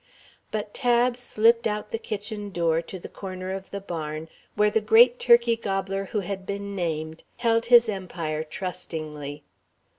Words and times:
But 0.49 0.73
Tab 0.73 1.15
slipped 1.15 1.67
out 1.67 1.91
the 1.91 1.99
kitchen 1.99 2.49
door, 2.49 2.81
to 2.81 2.97
the 2.97 3.07
corner 3.07 3.51
of 3.51 3.69
the 3.69 3.79
barn, 3.79 4.29
where 4.55 4.71
the 4.71 4.81
great 4.81 5.19
turkey 5.19 5.55
gobbler 5.55 6.05
who 6.05 6.21
had 6.21 6.43
been 6.43 6.75
named 6.75 7.23
held 7.37 7.67
his 7.67 7.87
empire 7.87 8.43
trustingly. 8.43 9.43